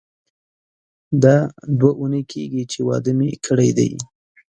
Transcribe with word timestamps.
دا 1.23 1.35
دوه 1.79 1.91
اونۍ 1.99 2.23
کیږي 2.31 2.63
چې 2.71 2.79
واده 2.87 3.11
مې 3.17 3.29
کړی 3.45 3.69
دی. 3.77 3.91